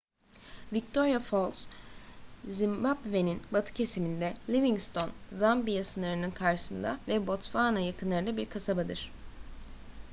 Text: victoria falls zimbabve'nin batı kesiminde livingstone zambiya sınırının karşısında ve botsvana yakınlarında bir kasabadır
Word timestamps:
victoria 0.71 1.19
falls 1.19 1.67
zimbabve'nin 2.49 3.43
batı 3.51 3.73
kesiminde 3.73 4.33
livingstone 4.49 5.11
zambiya 5.31 5.83
sınırının 5.83 6.31
karşısında 6.31 6.99
ve 7.07 7.27
botsvana 7.27 7.79
yakınlarında 7.79 8.37
bir 8.37 8.49
kasabadır 8.49 9.11